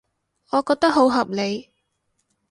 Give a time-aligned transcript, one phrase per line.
[0.49, 1.69] 我覺得好合理